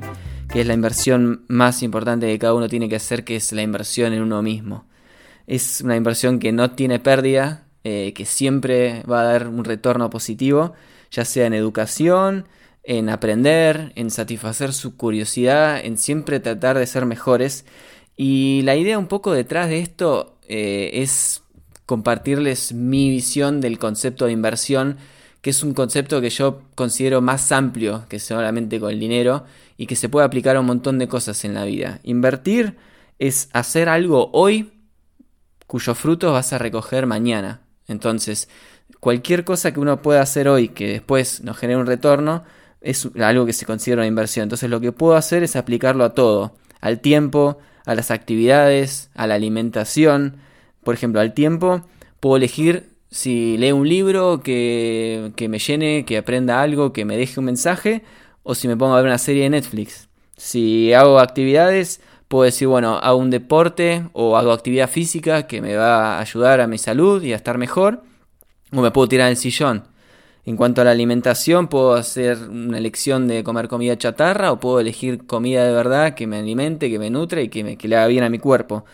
que 0.54 0.60
es 0.60 0.68
la 0.68 0.74
inversión 0.74 1.44
más 1.48 1.82
importante 1.82 2.28
que 2.28 2.38
cada 2.38 2.54
uno 2.54 2.68
tiene 2.68 2.88
que 2.88 2.94
hacer, 2.94 3.24
que 3.24 3.34
es 3.34 3.52
la 3.52 3.62
inversión 3.62 4.12
en 4.12 4.22
uno 4.22 4.40
mismo. 4.40 4.86
Es 5.48 5.80
una 5.80 5.96
inversión 5.96 6.38
que 6.38 6.52
no 6.52 6.70
tiene 6.70 7.00
pérdida, 7.00 7.66
eh, 7.82 8.12
que 8.14 8.24
siempre 8.24 9.02
va 9.02 9.22
a 9.22 9.24
dar 9.24 9.48
un 9.48 9.64
retorno 9.64 10.10
positivo, 10.10 10.74
ya 11.10 11.24
sea 11.24 11.46
en 11.46 11.54
educación, 11.54 12.46
en 12.84 13.08
aprender, 13.08 13.90
en 13.96 14.12
satisfacer 14.12 14.72
su 14.72 14.96
curiosidad, 14.96 15.84
en 15.84 15.98
siempre 15.98 16.38
tratar 16.38 16.78
de 16.78 16.86
ser 16.86 17.04
mejores. 17.04 17.64
Y 18.16 18.62
la 18.62 18.76
idea 18.76 18.96
un 18.96 19.08
poco 19.08 19.32
detrás 19.32 19.68
de 19.68 19.80
esto 19.80 20.38
eh, 20.46 20.90
es 21.02 21.42
compartirles 21.84 22.72
mi 22.72 23.10
visión 23.10 23.60
del 23.60 23.80
concepto 23.80 24.26
de 24.26 24.32
inversión, 24.32 24.98
que 25.44 25.50
es 25.50 25.62
un 25.62 25.74
concepto 25.74 26.22
que 26.22 26.30
yo 26.30 26.62
considero 26.74 27.20
más 27.20 27.52
amplio 27.52 28.06
que 28.08 28.18
solamente 28.18 28.80
con 28.80 28.90
el 28.90 28.98
dinero 28.98 29.44
y 29.76 29.86
que 29.86 29.94
se 29.94 30.08
puede 30.08 30.24
aplicar 30.24 30.56
a 30.56 30.60
un 30.60 30.64
montón 30.64 30.98
de 30.98 31.06
cosas 31.06 31.44
en 31.44 31.52
la 31.52 31.66
vida. 31.66 32.00
Invertir 32.02 32.78
es 33.18 33.50
hacer 33.52 33.90
algo 33.90 34.30
hoy 34.32 34.72
cuyos 35.66 35.98
frutos 35.98 36.32
vas 36.32 36.54
a 36.54 36.58
recoger 36.58 37.04
mañana. 37.04 37.60
Entonces, 37.88 38.48
cualquier 39.00 39.44
cosa 39.44 39.74
que 39.74 39.80
uno 39.80 40.00
pueda 40.00 40.22
hacer 40.22 40.48
hoy 40.48 40.70
que 40.70 40.88
después 40.88 41.42
nos 41.42 41.58
genere 41.58 41.78
un 41.78 41.86
retorno 41.86 42.44
es 42.80 43.06
algo 43.20 43.44
que 43.44 43.52
se 43.52 43.66
considera 43.66 44.00
una 44.00 44.06
inversión. 44.06 44.44
Entonces, 44.44 44.70
lo 44.70 44.80
que 44.80 44.92
puedo 44.92 45.14
hacer 45.14 45.42
es 45.42 45.56
aplicarlo 45.56 46.04
a 46.04 46.14
todo, 46.14 46.56
al 46.80 47.00
tiempo, 47.00 47.58
a 47.84 47.94
las 47.94 48.10
actividades, 48.10 49.10
a 49.14 49.26
la 49.26 49.34
alimentación, 49.34 50.38
por 50.82 50.94
ejemplo, 50.94 51.20
al 51.20 51.34
tiempo 51.34 51.86
puedo 52.18 52.38
elegir 52.38 52.93
si 53.14 53.56
leo 53.58 53.76
un 53.76 53.88
libro 53.88 54.40
que, 54.42 55.32
me 55.48 55.60
llene, 55.60 56.04
que 56.04 56.18
aprenda 56.18 56.60
algo, 56.60 56.92
que 56.92 57.04
me 57.04 57.16
deje 57.16 57.38
un 57.38 57.46
mensaje, 57.46 58.02
o 58.42 58.56
si 58.56 58.66
me 58.66 58.76
pongo 58.76 58.94
a 58.94 58.96
ver 58.96 59.06
una 59.06 59.18
serie 59.18 59.44
de 59.44 59.50
Netflix. 59.50 60.08
Si 60.36 60.92
hago 60.92 61.20
actividades, 61.20 62.00
puedo 62.26 62.42
decir, 62.42 62.66
bueno, 62.66 62.96
hago 62.96 63.18
un 63.18 63.30
deporte 63.30 64.08
o 64.14 64.36
hago 64.36 64.50
actividad 64.50 64.90
física 64.90 65.46
que 65.46 65.62
me 65.62 65.76
va 65.76 66.16
a 66.16 66.20
ayudar 66.22 66.60
a 66.60 66.66
mi 66.66 66.76
salud 66.76 67.22
y 67.22 67.32
a 67.32 67.36
estar 67.36 67.56
mejor, 67.56 68.02
o 68.72 68.80
me 68.80 68.90
puedo 68.90 69.06
tirar 69.06 69.28
en 69.28 69.30
el 69.30 69.36
sillón. 69.36 69.84
En 70.44 70.56
cuanto 70.56 70.80
a 70.80 70.84
la 70.84 70.90
alimentación, 70.90 71.68
puedo 71.68 71.94
hacer 71.94 72.36
una 72.48 72.78
elección 72.78 73.28
de 73.28 73.44
comer 73.44 73.68
comida 73.68 73.96
chatarra 73.96 74.50
o 74.50 74.58
puedo 74.58 74.80
elegir 74.80 75.24
comida 75.24 75.64
de 75.64 75.72
verdad 75.72 76.14
que 76.14 76.26
me 76.26 76.38
alimente, 76.38 76.90
que 76.90 76.98
me 76.98 77.10
nutre 77.10 77.44
y 77.44 77.48
que, 77.48 77.62
me, 77.62 77.78
que 77.78 77.86
le 77.86 77.94
haga 77.94 78.08
bien 78.08 78.24
a 78.24 78.28
mi 78.28 78.40
cuerpo. 78.40 78.84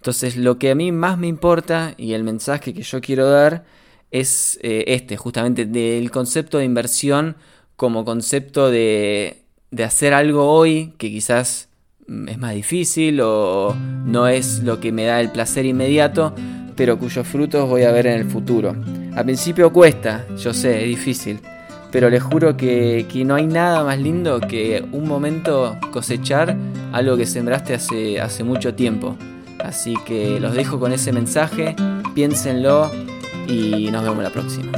Entonces, 0.00 0.38
lo 0.38 0.58
que 0.58 0.70
a 0.70 0.74
mí 0.74 0.92
más 0.92 1.18
me 1.18 1.26
importa 1.26 1.92
y 1.98 2.14
el 2.14 2.24
mensaje 2.24 2.72
que 2.72 2.82
yo 2.82 3.02
quiero 3.02 3.28
dar 3.28 3.64
es 4.10 4.58
eh, 4.62 4.84
este, 4.86 5.18
justamente 5.18 5.66
del 5.66 6.10
concepto 6.10 6.56
de 6.56 6.64
inversión 6.64 7.36
como 7.76 8.06
concepto 8.06 8.70
de, 8.70 9.42
de 9.70 9.84
hacer 9.84 10.14
algo 10.14 10.50
hoy 10.50 10.94
que 10.96 11.10
quizás 11.10 11.68
mm, 12.06 12.28
es 12.30 12.38
más 12.38 12.54
difícil 12.54 13.20
o 13.22 13.74
no 14.06 14.26
es 14.26 14.62
lo 14.62 14.80
que 14.80 14.90
me 14.90 15.04
da 15.04 15.20
el 15.20 15.30
placer 15.30 15.66
inmediato, 15.66 16.34
pero 16.76 16.98
cuyos 16.98 17.26
frutos 17.26 17.68
voy 17.68 17.82
a 17.82 17.92
ver 17.92 18.06
en 18.06 18.20
el 18.20 18.24
futuro. 18.24 18.74
Al 19.14 19.24
principio 19.26 19.70
cuesta, 19.70 20.26
yo 20.38 20.54
sé, 20.54 20.80
es 20.82 20.88
difícil, 20.88 21.40
pero 21.92 22.08
les 22.08 22.22
juro 22.22 22.56
que, 22.56 23.06
que, 23.12 23.22
no 23.26 23.34
hay 23.34 23.46
nada 23.46 23.84
más 23.84 23.98
lindo 23.98 24.40
que 24.40 24.82
un 24.92 25.06
momento 25.06 25.76
cosechar 25.92 26.56
algo 26.90 27.18
que 27.18 27.26
sembraste 27.26 27.74
hace, 27.74 28.18
hace 28.18 28.44
mucho 28.44 28.74
tiempo. 28.74 29.14
Así 29.70 29.94
que 30.04 30.40
los 30.40 30.54
dejo 30.54 30.80
con 30.80 30.92
ese 30.92 31.12
mensaje, 31.12 31.76
piénsenlo 32.12 32.90
y 33.46 33.88
nos 33.92 34.02
vemos 34.02 34.20
la 34.20 34.30
próxima. 34.30 34.72